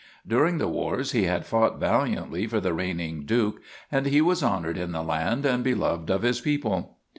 [0.25, 3.61] During the wars he had fought valiantly for the reigning Duke
[3.91, 6.97] and he was honored in the land and beloved of his people.